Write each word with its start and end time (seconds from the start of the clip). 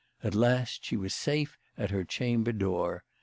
At 0.23 0.33
last 0.33 0.83
she 0.83 0.97
was 0.97 1.13
safe 1.13 1.59
at 1.77 1.91
her 1.91 2.03
chamber 2.03 2.51
door. 2.53 3.03